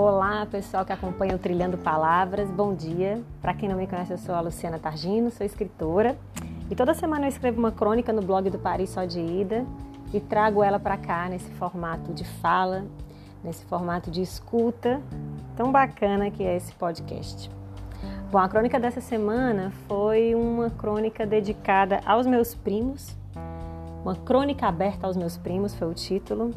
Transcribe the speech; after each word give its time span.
Olá, 0.00 0.46
pessoal 0.46 0.84
que 0.84 0.92
acompanha 0.92 1.34
o 1.34 1.40
Trilhando 1.40 1.76
Palavras, 1.76 2.48
bom 2.52 2.72
dia. 2.72 3.20
Para 3.42 3.52
quem 3.52 3.68
não 3.68 3.76
me 3.76 3.84
conhece, 3.84 4.12
eu 4.12 4.18
sou 4.18 4.32
a 4.32 4.40
Luciana 4.40 4.78
Targino, 4.78 5.28
sou 5.28 5.44
escritora 5.44 6.16
e 6.70 6.76
toda 6.76 6.94
semana 6.94 7.24
eu 7.24 7.28
escrevo 7.28 7.58
uma 7.58 7.72
crônica 7.72 8.12
no 8.12 8.22
blog 8.22 8.48
do 8.48 8.60
Paris 8.60 8.90
Só 8.90 9.04
de 9.04 9.18
Ida 9.18 9.66
e 10.14 10.20
trago 10.20 10.62
ela 10.62 10.78
para 10.78 10.96
cá 10.96 11.28
nesse 11.28 11.50
formato 11.50 12.14
de 12.14 12.22
fala, 12.24 12.84
nesse 13.42 13.64
formato 13.64 14.08
de 14.08 14.22
escuta 14.22 15.02
tão 15.56 15.72
bacana 15.72 16.30
que 16.30 16.44
é 16.44 16.56
esse 16.56 16.72
podcast. 16.74 17.50
Bom, 18.30 18.38
a 18.38 18.48
crônica 18.48 18.78
dessa 18.78 19.00
semana 19.00 19.72
foi 19.88 20.32
uma 20.32 20.70
crônica 20.70 21.26
dedicada 21.26 22.00
aos 22.06 22.24
meus 22.24 22.54
primos, 22.54 23.16
uma 24.04 24.14
crônica 24.14 24.64
aberta 24.64 25.08
aos 25.08 25.16
meus 25.16 25.36
primos 25.36 25.74
foi 25.74 25.88
o 25.90 25.92
título. 25.92 26.54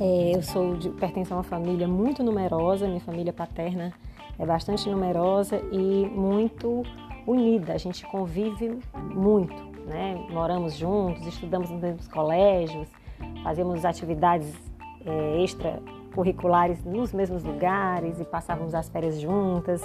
É, 0.00 0.36
eu 0.36 0.42
sou 0.42 0.76
de, 0.76 0.90
pertenço 0.90 1.34
a 1.34 1.38
uma 1.38 1.42
família 1.42 1.88
muito 1.88 2.22
numerosa, 2.22 2.86
minha 2.86 3.00
família 3.00 3.32
paterna 3.32 3.92
é 4.38 4.46
bastante 4.46 4.88
numerosa 4.88 5.60
e 5.72 6.06
muito 6.06 6.84
unida. 7.26 7.72
A 7.72 7.78
gente 7.78 8.06
convive 8.06 8.78
muito, 8.94 9.56
né? 9.86 10.14
Moramos 10.30 10.76
juntos, 10.76 11.26
estudamos 11.26 11.68
nos 11.68 11.80
mesmos 11.80 12.06
colégios, 12.06 12.86
fazemos 13.42 13.84
atividades 13.84 14.54
é, 15.04 15.42
extracurriculares 15.42 16.84
nos 16.84 17.12
mesmos 17.12 17.42
lugares 17.42 18.20
e 18.20 18.24
passávamos 18.24 18.76
as 18.76 18.88
férias 18.88 19.20
juntas. 19.20 19.84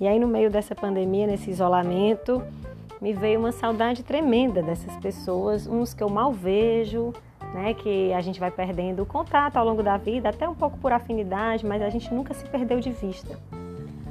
E 0.00 0.08
aí, 0.08 0.18
no 0.18 0.26
meio 0.26 0.50
dessa 0.50 0.74
pandemia, 0.74 1.26
nesse 1.26 1.50
isolamento, 1.50 2.42
me 2.98 3.12
veio 3.12 3.38
uma 3.38 3.52
saudade 3.52 4.02
tremenda 4.02 4.62
dessas 4.62 4.96
pessoas, 4.96 5.66
uns 5.66 5.92
que 5.92 6.02
eu 6.02 6.08
mal 6.08 6.32
vejo, 6.32 7.12
né, 7.54 7.74
que 7.74 8.12
a 8.12 8.20
gente 8.20 8.38
vai 8.38 8.50
perdendo 8.50 9.02
o 9.02 9.06
contato 9.06 9.56
ao 9.56 9.64
longo 9.64 9.82
da 9.82 9.96
vida, 9.96 10.28
até 10.28 10.48
um 10.48 10.54
pouco 10.54 10.78
por 10.78 10.92
afinidade, 10.92 11.66
mas 11.66 11.82
a 11.82 11.88
gente 11.88 12.12
nunca 12.12 12.32
se 12.34 12.44
perdeu 12.44 12.80
de 12.80 12.90
vista. 12.90 13.38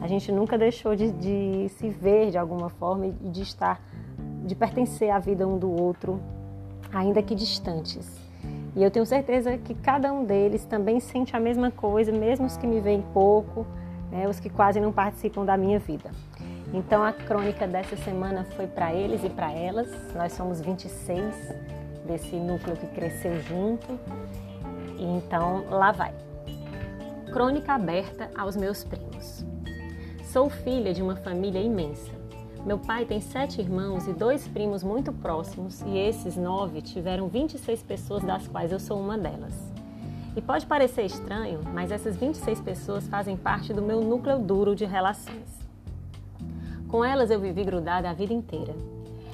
A 0.01 0.07
gente 0.07 0.31
nunca 0.31 0.57
deixou 0.57 0.95
de, 0.95 1.11
de 1.11 1.69
se 1.69 1.89
ver 1.89 2.31
de 2.31 2.37
alguma 2.37 2.69
forma 2.69 3.07
e 3.07 3.11
de 3.29 3.41
estar, 3.41 3.81
de 4.45 4.55
pertencer 4.55 5.09
à 5.09 5.19
vida 5.19 5.47
um 5.47 5.57
do 5.57 5.71
outro, 5.71 6.21
ainda 6.93 7.21
que 7.21 7.35
distantes. 7.35 8.19
E 8.75 8.83
eu 8.83 8.91
tenho 8.91 9.05
certeza 9.05 9.57
que 9.57 9.73
cada 9.73 10.11
um 10.13 10.23
deles 10.23 10.63
também 10.65 10.99
sente 10.99 11.35
a 11.35 11.39
mesma 11.39 11.71
coisa, 11.71 12.11
mesmo 12.11 12.45
os 12.45 12.55
que 12.55 12.67
me 12.67 12.79
veem 12.79 13.03
pouco, 13.13 13.65
né, 14.11 14.27
os 14.27 14.39
que 14.39 14.49
quase 14.49 14.79
não 14.79 14.91
participam 14.91 15.43
da 15.43 15.57
minha 15.57 15.79
vida. 15.79 16.11
Então 16.73 17.03
a 17.03 17.11
crônica 17.11 17.67
dessa 17.67 17.95
semana 17.97 18.45
foi 18.55 18.67
para 18.67 18.93
eles 18.93 19.23
e 19.23 19.29
para 19.29 19.51
elas. 19.51 19.89
Nós 20.15 20.33
somos 20.33 20.61
26 20.61 21.35
desse 22.09 22.35
núcleo 22.35 22.75
que 22.75 22.87
cresceu 22.87 23.39
junto. 23.41 23.87
E 24.97 25.03
então, 25.03 25.65
lá 25.69 25.91
vai. 25.91 26.13
Crônica 27.31 27.71
aberta 27.71 28.31
aos 28.35 28.55
meus 28.55 28.83
primos. 28.83 29.45
Sou 30.23 30.49
filha 30.49 30.91
de 30.93 31.01
uma 31.01 31.15
família 31.15 31.61
imensa. 31.61 32.11
Meu 32.65 32.79
pai 32.79 33.05
tem 33.05 33.21
sete 33.21 33.61
irmãos 33.61 34.07
e 34.07 34.13
dois 34.13 34.47
primos 34.47 34.83
muito 34.83 35.13
próximos, 35.13 35.81
e 35.81 35.97
esses 35.97 36.35
nove 36.35 36.81
tiveram 36.81 37.29
26 37.29 37.83
pessoas, 37.83 38.23
das 38.23 38.47
quais 38.47 38.71
eu 38.71 38.79
sou 38.79 38.99
uma 38.99 39.17
delas. 39.17 39.53
E 40.35 40.41
pode 40.41 40.65
parecer 40.65 41.05
estranho, 41.05 41.61
mas 41.73 41.91
essas 41.91 42.17
26 42.17 42.59
pessoas 42.59 43.07
fazem 43.07 43.37
parte 43.37 43.73
do 43.73 43.81
meu 43.81 44.01
núcleo 44.01 44.39
duro 44.39 44.75
de 44.75 44.85
relações. 44.85 45.47
Com 46.89 47.05
elas 47.05 47.31
eu 47.31 47.39
vivi 47.39 47.63
grudada 47.63 48.09
a 48.09 48.13
vida 48.13 48.33
inteira. 48.33 48.75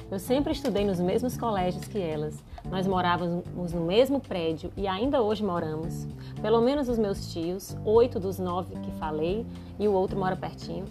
Eu 0.08 0.20
sempre 0.20 0.52
estudei 0.52 0.84
nos 0.84 1.00
mesmos 1.00 1.36
colégios 1.36 1.88
que 1.88 1.98
elas. 1.98 2.38
Nós 2.70 2.86
morávamos 2.86 3.72
no 3.72 3.80
mesmo 3.80 4.20
prédio 4.20 4.72
e 4.76 4.86
ainda 4.86 5.20
hoje 5.20 5.44
moramos. 5.44 6.06
Pelo 6.40 6.60
menos 6.60 6.88
os 6.88 6.96
meus 6.96 7.32
tios, 7.32 7.76
oito 7.84 8.20
dos 8.20 8.38
nove 8.38 8.76
que 8.76 8.92
falei, 8.92 9.44
e 9.80 9.88
o 9.88 9.92
outro 9.92 10.16
mora 10.16 10.36
pertinho. 10.36 10.84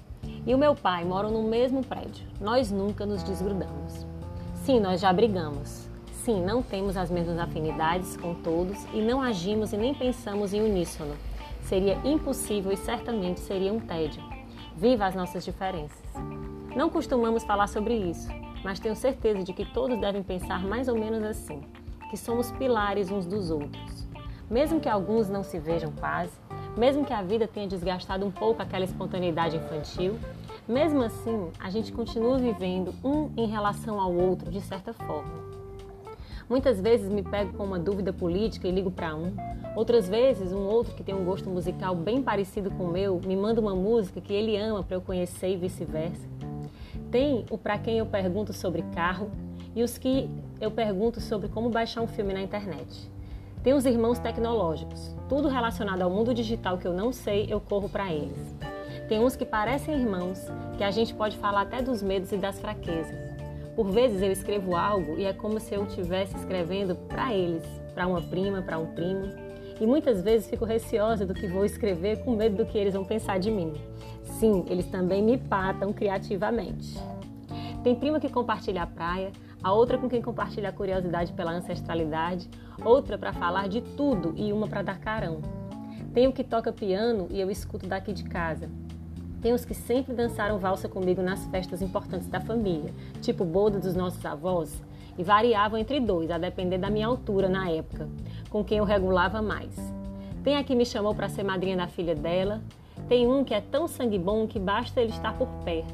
E 0.46 0.54
o 0.54 0.58
meu 0.58 0.75
pai 0.75 1.06
moram 1.06 1.31
no 1.31 1.44
mesmo 1.44 1.81
prédio. 1.81 2.28
Nós 2.42 2.70
nunca 2.70 3.06
nos 3.06 3.24
desgrudamos. 3.24 4.06
Sim, 4.66 4.81
nós 4.81 5.00
já 5.00 5.14
brigamos. 5.14 5.88
Sim, 6.12 6.44
não 6.44 6.62
temos 6.62 6.98
as 6.98 7.09
mesmas 7.09 7.40
afinidades 7.40 8.18
com 8.18 8.34
todos 8.34 8.84
e 8.94 9.02
não 9.02 9.22
agimos 9.22 9.72
e 9.72 9.78
nem 9.78 9.94
pensamos 9.94 10.54
em 10.54 10.59
uníssono. 10.59 11.16
Seria 11.62 11.98
impossível 12.04 12.74
e 12.74 12.78
certamente 12.78 13.40
seria 13.40 13.72
um 13.72 13.80
tédio. 13.80 14.22
Viva 14.75 15.06
as 15.06 15.16
nossas 15.16 15.46
diferenças. 15.46 16.04
Não 16.75 16.90
costumamos 16.90 17.46
falar 17.46 17.68
sobre 17.68 17.96
isso, 17.96 18.28
mas 18.66 18.80
tenho 18.80 18.96
certeza 18.96 19.44
de 19.44 19.53
que 19.53 19.64
todos 19.64 20.02
devem 20.02 20.24
pensar 20.24 20.64
mais 20.64 20.88
ou 20.88 20.98
menos 20.98 21.24
assim: 21.24 21.62
que 22.09 22.18
somos 22.18 22.52
pilares 22.53 23.12
uns 23.12 23.28
dos 23.28 23.52
outros. 23.52 24.08
Mesmo 24.50 24.80
que 24.80 24.90
alguns 24.90 25.30
não 25.30 25.44
se 25.44 25.59
vejam 25.59 25.92
quase, 25.92 26.34
mesmo 26.75 27.06
que 27.06 27.14
a 27.14 27.22
vida 27.22 27.48
tenha 27.48 27.68
desgastado 27.68 28.25
um 28.25 28.31
pouco 28.31 28.64
aquela 28.64 28.84
espontaneidade 28.84 29.56
infantil, 29.56 30.18
mesmo 30.68 31.04
assim, 31.04 31.52
a 31.59 31.70
gente 31.70 31.92
continua 31.92 32.40
vivendo 32.40 32.92
um 33.04 33.30
em 33.38 33.46
relação 33.46 34.00
ao 34.02 34.12
outro 34.12 34.50
de 34.50 34.62
certa 34.62 34.94
forma. 34.94 35.46
Muitas 36.50 36.81
vezes 36.81 37.08
me 37.08 37.22
pego 37.22 37.54
com 37.54 37.64
uma 37.64 37.78
dúvida 37.78 38.12
política 38.12 38.68
e 38.68 38.72
ligo 38.72 38.90
para 38.90 39.16
um. 39.16 39.31
Outras 39.75 40.09
vezes, 40.09 40.52
um 40.52 40.66
outro 40.66 40.96
que 40.96 41.04
tem 41.04 41.14
um 41.14 41.24
gosto 41.24 41.50
musical 41.52 41.96
bem 41.96 42.22
parecido 42.24 42.72
com 42.72 42.86
o 42.86 42.92
meu 42.92 43.22
me 43.24 43.36
manda 43.36 43.62
uma 43.62 43.75
música 43.75 44.20
que 44.20 44.34
ele 44.34 44.58
ama 44.58 44.84
para 44.84 44.96
eu 44.96 45.02
conhecer 45.02 45.50
e 45.50 45.58
vice-versa. 45.58 46.34
Tem 47.16 47.46
o 47.50 47.58
para 47.58 47.78
quem 47.78 48.00
eu 48.00 48.06
pergunto 48.06 48.52
sobre 48.52 48.81
carro 48.94 49.31
e 49.74 49.81
os 49.81 49.98
que 49.98 50.30
eu 50.59 50.70
pergunto 50.70 51.22
sobre 51.22 51.48
como 51.48 51.70
baixar 51.70 52.02
um 52.02 52.08
filme 52.08 52.34
na 52.34 52.42
internet. 52.42 53.09
Tem 53.64 53.74
os 53.74 53.86
irmãos 53.86 54.20
tecnológicos. 54.20 55.16
Tudo 55.30 55.48
relacionado 55.48 56.02
ao 56.02 56.09
mundo 56.09 56.34
digital 56.34 56.78
que 56.78 56.86
eu 56.86 56.92
não 56.92 57.14
sei, 57.14 57.48
eu 57.50 57.62
corro 57.62 57.88
para 57.88 58.12
eles. 58.12 58.54
Tem 59.08 59.18
uns 59.18 59.34
que 59.34 59.46
parecem 59.46 59.96
irmãos, 59.96 60.42
que 60.78 60.84
a 60.84 60.92
gente 60.92 61.14
pode 61.14 61.38
falar 61.38 61.62
até 61.62 61.81
dos 61.81 62.04
medos 62.04 62.34
e 62.34 62.38
das 62.38 62.59
fraquezas. 62.59 63.18
Por 63.78 63.92
vezes 63.92 64.22
eu 64.22 64.34
escrevo 64.34 64.75
algo 64.75 65.18
e 65.18 65.24
é 65.24 65.31
como 65.31 65.58
se 65.58 65.74
eu 65.74 65.86
estivesse 65.86 66.36
escrevendo 66.36 66.98
para 67.08 67.34
eles, 67.34 67.64
para 67.94 68.08
uma 68.08 68.22
prima, 68.22 68.62
para 68.62 68.78
um 68.78 68.88
primo. 68.88 69.44
E 69.80 69.86
muitas 69.86 70.22
vezes 70.22 70.50
fico 70.50 70.63
receosa 70.63 71.25
do 71.25 71.34
que 71.34 71.47
vou 71.47 71.66
escrever 71.66 72.24
com 72.24 72.36
medo 72.36 72.56
do 72.56 72.66
que 72.66 72.78
eles 72.78 72.94
vão 72.94 73.03
pensar 73.03 73.40
de 73.40 73.52
mim. 73.52 73.74
Sim, 74.24 74.63
eles 74.69 74.86
também 74.86 75.22
me 75.22 75.38
patam 75.38 75.91
criativamente. 75.91 76.97
Tem 77.84 77.94
prima 77.94 78.19
que 78.19 78.30
compartilha 78.30 78.84
a 78.84 78.88
praia, 78.88 79.31
a 79.62 79.74
outra 79.74 79.97
com 79.97 80.09
quem 80.09 80.22
compartilha 80.22 80.69
a 80.69 80.72
curiosidade 80.72 81.34
pela 81.34 81.52
ancestralidade, 81.52 82.50
outra 82.84 83.18
para 83.18 83.34
falar 83.34 83.68
de 83.68 83.81
tudo 83.81 84.34
e 84.38 84.52
uma 84.52 84.68
para 84.68 84.81
dar 84.81 85.00
carão. 85.00 85.41
Tem 86.13 86.28
o 86.28 86.31
que 86.31 86.44
toca 86.44 86.72
piano 86.72 87.28
e 87.30 87.40
eu 87.42 87.52
escuto 87.52 87.86
daqui 87.86 88.13
de 88.13 88.24
casa. 88.24 88.69
Tem 89.42 89.53
os 89.53 89.66
que 89.66 89.74
sempre 89.75 90.13
dançaram 90.13 90.57
valsa 90.57 90.88
comigo 90.88 91.22
nas 91.22 91.46
festas 91.47 91.81
importantes 91.81 92.28
da 92.28 92.40
família, 92.40 92.94
tipo 93.22 93.44
boda 93.46 93.78
dos 93.78 93.94
nossos 93.94 94.25
avós, 94.25 94.81
e 95.18 95.24
variavam 95.24 95.80
entre 95.80 96.00
dois, 96.00 96.30
a 96.30 96.38
depender 96.38 96.78
da 96.78 96.90
minha 96.90 97.08
altura 97.08 97.48
na 97.48 97.70
época, 97.70 98.08
com 98.50 98.64
quem 98.64 98.80
eu 98.80 98.84
regulava 98.84 99.42
mais. 99.42 99.76
Tem 100.44 100.58
a 100.58 100.64
que 100.64 100.76
me 100.76 100.86
chamou 100.86 101.16
para 101.16 101.30
ser 101.30 101.44
madrinha 101.44 101.78
da 101.78 101.88
filha 101.88 102.16
dela, 102.16 102.62
tem 103.08 103.28
um 103.28 103.44
que 103.44 103.54
é 103.54 103.62
tão 103.62 103.88
sangue 103.88 104.18
bom 104.18 104.48
que 104.48 104.59
basta 104.59 105.02
ele 105.02 105.12
estar 105.12 105.38
por 105.38 105.48
perto. 105.64 105.94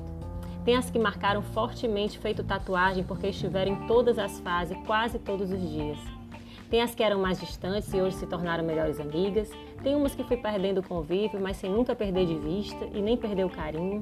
Tem 0.64 0.76
as 0.76 0.90
que 0.90 1.00
marcaram 1.00 1.42
fortemente 1.42 2.20
feito 2.20 2.44
tatuagem 2.44 3.04
porque 3.04 3.28
estiveram 3.28 3.74
em 3.74 3.88
todas 3.88 4.20
as 4.20 4.40
fases, 4.40 4.78
quase 4.86 5.18
todos 5.18 5.52
os 5.52 5.60
dias. 5.60 6.21
Tem 6.72 6.82
as 6.82 6.96
que 6.96 7.04
eram 7.04 7.20
mais 7.20 7.38
distantes 7.38 7.94
e 7.94 8.02
hoje 8.02 8.16
se 8.16 8.26
tornaram 8.26 8.64
melhores 8.64 8.98
amigas. 8.98 9.52
Tem 9.84 9.94
umas 9.94 10.16
que 10.16 10.24
fui 10.24 10.38
perdendo 10.38 10.78
o 10.78 10.84
convívio, 10.84 11.38
mas 11.38 11.58
sem 11.58 11.70
nunca 11.70 11.94
perder 11.94 12.26
de 12.26 12.36
vista 12.36 12.86
e 12.94 13.02
nem 13.02 13.18
perder 13.18 13.46
o 13.46 13.50
carinho. 13.50 14.02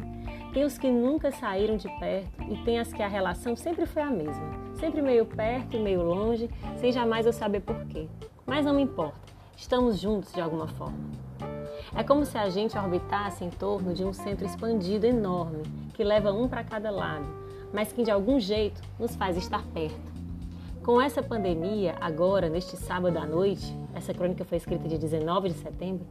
Tem 0.54 0.64
os 0.64 0.78
que 0.78 0.88
nunca 0.88 1.32
saíram 1.32 1.78
de 1.78 1.90
perto 1.98 2.44
e 2.48 2.64
tem 2.64 2.78
as 2.78 2.94
que 2.94 3.02
a 3.02 3.08
relação 3.08 3.56
sempre 3.56 3.88
foi 3.88 4.04
a 4.04 4.12
mesma, 4.12 4.52
sempre 4.76 5.02
meio 5.02 5.26
perto 5.26 5.78
e 5.78 5.80
meio 5.80 6.04
longe, 6.04 6.48
sem 6.78 6.92
jamais 6.92 7.26
eu 7.26 7.34
saber 7.34 7.62
porquê. 7.62 8.08
Mas 8.46 8.66
não 8.66 8.76
me 8.76 8.84
importa, 8.84 9.20
estamos 9.58 10.00
juntos 10.00 10.32
de 10.32 10.40
alguma 10.40 10.68
forma. 10.68 11.10
É 11.96 12.04
como 12.04 12.24
se 12.24 12.38
a 12.38 12.50
gente 12.50 12.78
orbitasse 12.78 13.44
em 13.44 13.50
torno 13.50 13.96
de 13.96 14.06
um 14.06 14.14
centro 14.14 14.46
expandido 14.46 15.08
enorme, 15.08 15.64
que 15.96 16.04
leva 16.04 16.32
um 16.32 16.48
para 16.48 16.64
cada 16.64 16.92
lado, 16.92 17.26
mas 17.74 17.92
que 17.92 18.04
de 18.04 18.12
algum 18.12 18.40
jeito 18.40 18.80
nos 19.00 19.16
faz 19.16 19.38
estar 19.38 19.64
perto. 19.74 20.19
Com 20.90 21.00
essa 21.00 21.22
pandemia, 21.22 21.96
agora, 22.02 22.50
neste 22.50 22.76
sábado 22.76 23.16
à 23.20 23.24
noite, 23.24 23.78
essa 23.94 24.12
crônica 24.12 24.44
foi 24.44 24.58
escrita 24.58 24.88
de 24.88 24.98
19 24.98 25.50
de 25.50 25.54
setembro, 25.54 26.04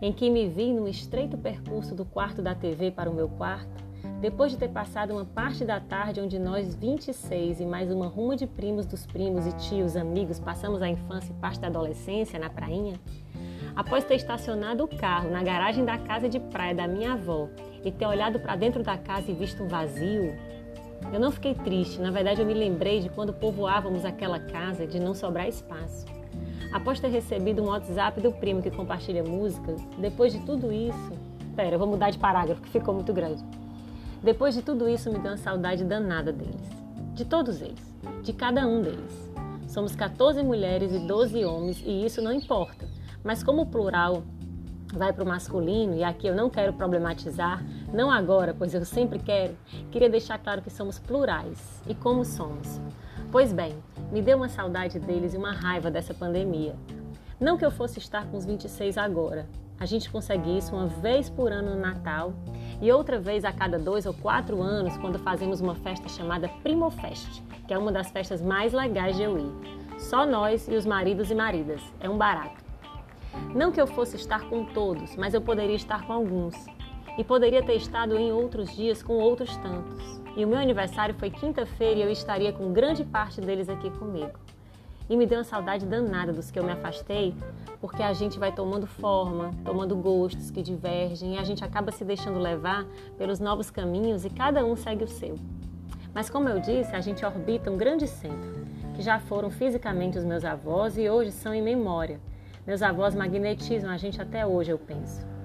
em 0.00 0.10
que 0.10 0.30
me 0.30 0.48
vi 0.48 0.72
num 0.72 0.88
estreito 0.88 1.36
percurso 1.36 1.94
do 1.94 2.02
quarto 2.02 2.40
da 2.40 2.54
TV 2.54 2.90
para 2.90 3.10
o 3.10 3.14
meu 3.14 3.28
quarto, 3.28 3.84
depois 4.18 4.50
de 4.50 4.56
ter 4.56 4.70
passado 4.70 5.12
uma 5.12 5.26
parte 5.26 5.66
da 5.66 5.78
tarde 5.80 6.22
onde 6.22 6.38
nós 6.38 6.74
26 6.74 7.60
e 7.60 7.66
mais 7.66 7.92
uma 7.92 8.06
ruma 8.06 8.34
de 8.34 8.46
primos 8.46 8.86
dos 8.86 9.04
primos 9.04 9.46
e 9.46 9.52
tios, 9.68 9.96
amigos, 9.96 10.40
passamos 10.40 10.80
a 10.80 10.88
infância 10.88 11.30
e 11.30 11.34
parte 11.34 11.60
da 11.60 11.66
adolescência 11.66 12.38
na 12.38 12.48
prainha, 12.48 12.98
após 13.76 14.02
ter 14.02 14.14
estacionado 14.14 14.82
o 14.82 14.88
carro 14.88 15.30
na 15.30 15.42
garagem 15.42 15.84
da 15.84 15.98
casa 15.98 16.26
de 16.26 16.40
praia 16.40 16.74
da 16.74 16.88
minha 16.88 17.12
avó 17.12 17.50
e 17.84 17.92
ter 17.92 18.06
olhado 18.06 18.40
para 18.40 18.56
dentro 18.56 18.82
da 18.82 18.96
casa 18.96 19.30
e 19.30 19.34
visto 19.34 19.62
um 19.62 19.68
vazio, 19.68 20.34
eu 21.12 21.20
não 21.20 21.30
fiquei 21.30 21.54
triste, 21.54 22.00
na 22.00 22.10
verdade 22.10 22.40
eu 22.40 22.46
me 22.46 22.54
lembrei 22.54 23.00
de 23.00 23.08
quando 23.08 23.32
povoávamos 23.32 24.04
aquela 24.04 24.38
casa 24.38 24.86
de 24.86 24.98
não 24.98 25.14
sobrar 25.14 25.48
espaço. 25.48 26.04
Após 26.72 27.00
ter 27.00 27.08
recebido 27.08 27.62
um 27.62 27.66
WhatsApp 27.66 28.20
do 28.20 28.32
primo 28.32 28.60
que 28.60 28.70
compartilha 28.70 29.22
música, 29.22 29.76
depois 29.98 30.32
de 30.32 30.40
tudo 30.40 30.72
isso. 30.72 31.12
Pera, 31.54 31.76
eu 31.76 31.78
vou 31.78 31.88
mudar 31.88 32.10
de 32.10 32.18
parágrafo 32.18 32.60
que 32.60 32.68
ficou 32.68 32.92
muito 32.92 33.12
grande. 33.12 33.42
Depois 34.22 34.54
de 34.54 34.62
tudo 34.62 34.88
isso, 34.88 35.10
me 35.10 35.18
deu 35.18 35.30
uma 35.30 35.36
saudade 35.36 35.84
danada 35.84 36.32
deles. 36.32 36.68
De 37.14 37.24
todos 37.24 37.62
eles. 37.62 37.96
De 38.22 38.32
cada 38.32 38.66
um 38.66 38.82
deles. 38.82 39.32
Somos 39.68 39.94
14 39.94 40.42
mulheres 40.42 40.92
e 40.92 40.98
12 40.98 41.44
homens 41.44 41.82
e 41.84 42.04
isso 42.04 42.20
não 42.20 42.32
importa. 42.32 42.86
Mas 43.22 43.42
como 43.42 43.62
o 43.62 43.66
plural 43.66 44.22
vai 44.92 45.12
para 45.12 45.24
o 45.24 45.26
masculino, 45.26 45.96
e 45.96 46.04
aqui 46.04 46.26
eu 46.26 46.34
não 46.34 46.48
quero 46.48 46.72
problematizar, 46.72 47.64
não 47.96 48.10
agora, 48.10 48.52
pois 48.52 48.74
eu 48.74 48.84
sempre 48.84 49.18
quero, 49.18 49.56
queria 49.90 50.10
deixar 50.10 50.38
claro 50.38 50.60
que 50.60 50.68
somos 50.68 50.98
plurais. 50.98 51.82
E 51.88 51.94
como 51.94 52.26
somos? 52.26 52.78
Pois 53.32 53.54
bem, 53.54 53.74
me 54.12 54.20
deu 54.20 54.36
uma 54.36 54.50
saudade 54.50 54.98
deles 55.00 55.32
e 55.32 55.38
uma 55.38 55.50
raiva 55.50 55.90
dessa 55.90 56.12
pandemia. 56.12 56.76
Não 57.40 57.56
que 57.56 57.64
eu 57.64 57.70
fosse 57.70 57.98
estar 57.98 58.26
com 58.26 58.36
os 58.36 58.44
26 58.44 58.98
agora. 58.98 59.48
A 59.80 59.86
gente 59.86 60.10
consegue 60.10 60.58
isso 60.58 60.76
uma 60.76 60.86
vez 60.86 61.30
por 61.30 61.50
ano 61.50 61.74
no 61.74 61.80
Natal 61.80 62.34
e 62.82 62.92
outra 62.92 63.18
vez 63.18 63.46
a 63.46 63.52
cada 63.52 63.78
dois 63.78 64.04
ou 64.04 64.12
quatro 64.12 64.60
anos 64.60 64.98
quando 64.98 65.18
fazemos 65.18 65.62
uma 65.62 65.74
festa 65.74 66.06
chamada 66.06 66.50
Primofest, 66.62 67.42
que 67.66 67.72
é 67.72 67.78
uma 67.78 67.90
das 67.90 68.10
festas 68.10 68.42
mais 68.42 68.74
legais 68.74 69.16
de 69.16 69.22
eu 69.22 69.38
ir. 69.38 69.52
Só 69.98 70.26
nós 70.26 70.68
e 70.68 70.74
os 70.74 70.84
maridos 70.84 71.30
e 71.30 71.34
maridas. 71.34 71.80
É 71.98 72.10
um 72.10 72.18
barato. 72.18 72.62
Não 73.54 73.72
que 73.72 73.80
eu 73.80 73.86
fosse 73.86 74.16
estar 74.16 74.46
com 74.50 74.66
todos, 74.66 75.16
mas 75.16 75.32
eu 75.32 75.40
poderia 75.40 75.76
estar 75.76 76.06
com 76.06 76.12
alguns. 76.12 76.54
E 77.18 77.24
poderia 77.24 77.62
ter 77.62 77.74
estado 77.74 78.16
em 78.16 78.30
outros 78.30 78.74
dias 78.76 79.02
com 79.02 79.14
outros 79.14 79.56
tantos. 79.56 80.20
E 80.36 80.44
o 80.44 80.48
meu 80.48 80.58
aniversário 80.58 81.14
foi 81.14 81.30
quinta-feira 81.30 82.00
e 82.00 82.02
eu 82.02 82.10
estaria 82.10 82.52
com 82.52 82.72
grande 82.72 83.04
parte 83.04 83.40
deles 83.40 83.70
aqui 83.70 83.90
comigo. 83.90 84.38
E 85.08 85.16
me 85.16 85.24
deu 85.24 85.38
uma 85.38 85.44
saudade 85.44 85.86
danada 85.86 86.32
dos 86.32 86.50
que 86.50 86.58
eu 86.58 86.64
me 86.64 86.72
afastei, 86.72 87.34
porque 87.80 88.02
a 88.02 88.12
gente 88.12 88.38
vai 88.38 88.52
tomando 88.52 88.86
forma, 88.86 89.50
tomando 89.64 89.96
gostos 89.96 90.50
que 90.50 90.60
divergem 90.60 91.34
e 91.34 91.38
a 91.38 91.44
gente 91.44 91.64
acaba 91.64 91.90
se 91.90 92.04
deixando 92.04 92.38
levar 92.38 92.84
pelos 93.16 93.40
novos 93.40 93.70
caminhos 93.70 94.24
e 94.24 94.30
cada 94.30 94.64
um 94.64 94.76
segue 94.76 95.04
o 95.04 95.08
seu. 95.08 95.36
Mas 96.12 96.28
como 96.28 96.48
eu 96.48 96.60
disse, 96.60 96.94
a 96.94 97.00
gente 97.00 97.24
orbita 97.24 97.70
um 97.70 97.76
grande 97.76 98.06
centro, 98.06 98.66
que 98.94 99.00
já 99.00 99.18
foram 99.18 99.48
fisicamente 99.48 100.18
os 100.18 100.24
meus 100.24 100.44
avós 100.44 100.98
e 100.98 101.08
hoje 101.08 101.30
são 101.30 101.54
em 101.54 101.62
memória. 101.62 102.20
Meus 102.66 102.82
avós 102.82 103.14
magnetizam 103.14 103.90
a 103.90 103.96
gente 103.96 104.20
até 104.20 104.44
hoje, 104.44 104.72
eu 104.72 104.78
penso. 104.78 105.35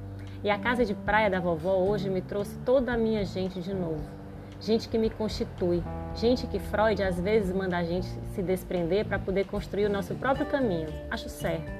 E 0.43 0.49
a 0.49 0.57
casa 0.57 0.83
de 0.83 0.93
praia 0.93 1.29
da 1.29 1.39
vovó 1.39 1.75
hoje 1.75 2.09
me 2.09 2.21
trouxe 2.21 2.57
toda 2.59 2.93
a 2.93 2.97
minha 2.97 3.23
gente 3.23 3.59
de 3.61 3.73
novo 3.73 4.21
gente 4.61 4.87
que 4.87 4.97
me 4.97 5.09
constitui, 5.09 5.83
gente 6.15 6.45
que 6.45 6.59
Freud 6.59 7.01
às 7.01 7.19
vezes 7.19 7.53
manda 7.53 7.77
a 7.77 7.83
gente 7.83 8.05
se 8.35 8.43
desprender 8.43 9.05
para 9.05 9.17
poder 9.17 9.47
construir 9.47 9.85
o 9.85 9.89
nosso 9.89 10.13
próprio 10.15 10.45
caminho. 10.45 10.87
Acho 11.09 11.27
certo. 11.27 11.71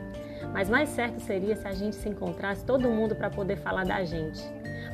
Mas 0.52 0.70
mais 0.70 0.90
certo 0.90 1.20
seria 1.22 1.56
se 1.56 1.68
a 1.68 1.72
gente 1.72 1.96
se 1.96 2.10
encontrasse 2.10 2.66
todo 2.66 2.90
mundo 2.90 3.16
para 3.16 3.30
poder 3.30 3.58
falar 3.58 3.86
da 3.86 4.04
gente, 4.04 4.42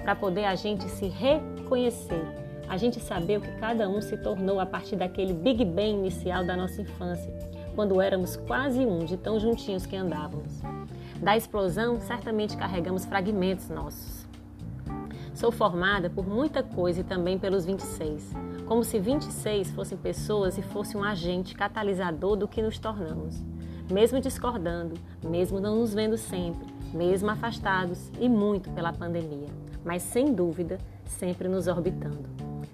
para 0.04 0.16
poder 0.16 0.44
a 0.44 0.54
gente 0.54 0.88
se 0.90 1.08
reconhecer, 1.08 2.22
a 2.68 2.76
gente 2.76 3.00
saber 3.00 3.38
o 3.38 3.42
que 3.42 3.52
cada 3.54 3.88
um 3.88 4.02
se 4.02 4.18
tornou 4.18 4.60
a 4.60 4.66
partir 4.66 4.98
daquele 4.98 5.34
Big 5.34 5.64
Bang 5.64 5.92
inicial 5.92 6.46
da 6.46 6.56
nossa 6.56 6.82
infância, 6.82 7.34
quando 7.74 8.02
éramos 8.02 8.36
quase 8.36 8.86
um 8.86 9.06
de 9.06 9.16
tão 9.16 9.40
juntinhos 9.40 9.86
que 9.86 9.96
andávamos. 9.96 10.62
Da 11.22 11.36
explosão, 11.36 12.00
certamente 12.00 12.56
carregamos 12.56 13.06
fragmentos 13.06 13.70
nossos. 13.70 14.28
Sou 15.34 15.52
formada 15.52 16.10
por 16.10 16.28
muita 16.28 16.62
coisa 16.64 17.02
e 17.02 17.04
também 17.04 17.38
pelos 17.38 17.66
26, 17.66 18.34
como 18.66 18.84
se 18.84 19.00
26 19.00 19.72
fossem 19.72 19.98
pessoas 19.98 20.58
e 20.58 20.62
fosse 20.62 20.96
um 20.96 21.04
agente 21.04 21.56
catalisador 21.56 22.36
do 22.36 22.48
que 22.48 22.62
nos 22.62 22.78
tornamos. 22.78 23.44
Mesmo 23.92 24.20
discordando, 24.20 24.96
mesmo 25.24 25.60
não 25.60 25.78
nos 25.78 25.94
vendo 25.94 26.18
sempre, 26.18 26.68
mesmo 26.94 27.30
afastados 27.30 28.12
e 28.20 28.28
muito 28.28 28.70
pela 28.72 28.94
pandemia, 28.94 29.50
mas 29.84 30.04
sem 30.04 30.34
dúvida, 30.34 30.78
sempre 31.06 31.48
nos 31.48 31.68
orbitando. 31.68 32.28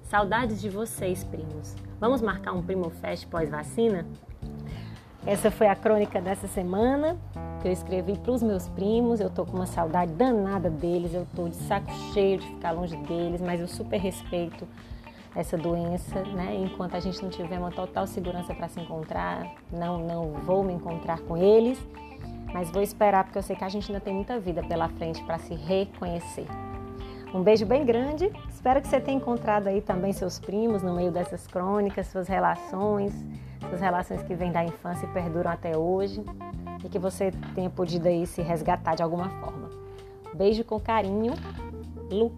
Saudades 0.03 0.61
de 0.61 0.69
vocês, 0.69 1.23
primos. 1.23 1.75
Vamos 1.99 2.21
marcar 2.21 2.53
um 2.53 2.61
Primo 2.61 2.89
Fest 2.89 3.27
pós-vacina? 3.27 4.05
Essa 5.25 5.49
foi 5.49 5.67
a 5.67 5.75
crônica 5.75 6.21
dessa 6.21 6.47
semana 6.47 7.17
que 7.63 7.69
eu 7.69 7.71
escrevi 7.71 8.17
para 8.17 8.33
os 8.33 8.43
meus 8.43 8.67
primos. 8.67 9.21
Eu 9.21 9.29
tô 9.29 9.45
com 9.45 9.55
uma 9.55 9.65
saudade 9.65 10.11
danada 10.11 10.69
deles, 10.69 11.13
eu 11.13 11.25
tô 11.33 11.47
de 11.47 11.55
saco 11.55 11.89
cheio 12.13 12.37
de 12.37 12.45
ficar 12.45 12.71
longe 12.71 12.97
deles, 12.97 13.41
mas 13.41 13.61
eu 13.61 13.67
super 13.69 13.97
respeito 13.97 14.67
essa 15.33 15.57
doença, 15.57 16.21
né? 16.35 16.55
Enquanto 16.55 16.95
a 16.95 16.99
gente 16.99 17.23
não 17.23 17.29
tiver 17.29 17.57
uma 17.57 17.71
total 17.71 18.05
segurança 18.05 18.53
para 18.53 18.67
se 18.67 18.81
encontrar, 18.81 19.49
não 19.71 19.97
não 19.97 20.33
vou 20.41 20.61
me 20.61 20.73
encontrar 20.73 21.21
com 21.21 21.37
eles, 21.37 21.79
mas 22.53 22.69
vou 22.69 22.81
esperar 22.81 23.23
porque 23.23 23.37
eu 23.37 23.41
sei 23.41 23.55
que 23.55 23.63
a 23.63 23.69
gente 23.69 23.89
ainda 23.89 24.03
tem 24.03 24.13
muita 24.13 24.37
vida 24.37 24.61
pela 24.61 24.89
frente 24.89 25.23
para 25.23 25.39
se 25.39 25.55
reconhecer. 25.55 26.45
Um 27.33 27.41
beijo 27.41 27.65
bem 27.65 27.85
grande. 27.85 28.29
Espero 28.49 28.81
que 28.81 28.87
você 28.89 28.99
tenha 28.99 29.17
encontrado 29.17 29.67
aí 29.67 29.81
também 29.81 30.11
seus 30.11 30.37
primos 30.37 30.83
no 30.83 30.93
meio 30.93 31.11
dessas 31.11 31.47
crônicas, 31.47 32.07
suas 32.07 32.27
relações, 32.27 33.25
suas 33.69 33.79
relações 33.79 34.21
que 34.21 34.35
vêm 34.35 34.51
da 34.51 34.63
infância 34.63 35.05
e 35.05 35.09
perduram 35.13 35.49
até 35.49 35.75
hoje 35.75 36.23
e 36.83 36.89
que 36.89 36.99
você 36.99 37.31
tenha 37.55 37.69
podido 37.69 38.07
aí 38.07 38.25
se 38.27 38.41
resgatar 38.41 38.95
de 38.95 39.03
alguma 39.03 39.29
forma. 39.39 39.69
Beijo 40.33 40.63
com 40.63 40.79
carinho, 40.79 41.33
Lu. 42.09 42.33